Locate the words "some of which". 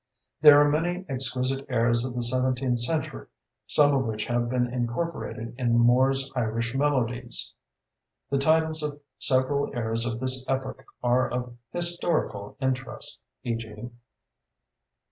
3.67-4.25